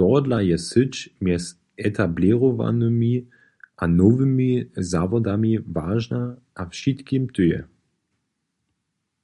Tohodla 0.00 0.38
je 0.40 0.58
syć 0.58 1.14
mjez 1.20 1.58
etablěrowanymi 1.86 3.12
a 3.76 3.84
nowymi 3.98 4.50
zawodami 4.90 5.52
wažna 5.74 6.22
a 6.60 6.68
wšitkim 6.70 7.24
tyje. 7.34 7.60